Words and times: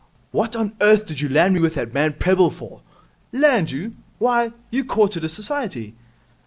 'What 0.31 0.55
on 0.55 0.73
earth 0.81 1.05
did 1.05 1.21
you 1.21 1.29
land 1.29 1.53
me 1.53 1.59
with 1.59 1.75
that 1.75 1.93
man 1.93 2.13
Prebble 2.13 2.49
for?' 2.49 2.81
'Land 3.31 3.69
you! 3.69 3.97
Why, 4.17 4.51
you 4.71 4.83
courted 4.83 5.21
his 5.21 5.33
society. 5.33 5.93